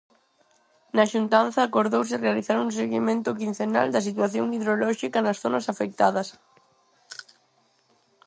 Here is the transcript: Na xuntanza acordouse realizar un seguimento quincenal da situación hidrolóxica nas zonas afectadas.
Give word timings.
Na 0.95 1.05
xuntanza 1.11 1.59
acordouse 1.63 2.21
realizar 2.25 2.57
un 2.65 2.69
seguimento 2.79 3.37
quincenal 3.39 3.87
da 3.91 4.05
situación 4.07 4.45
hidrolóxica 4.55 5.17
nas 5.21 5.37
zonas 5.43 5.65
afectadas. 5.73 6.27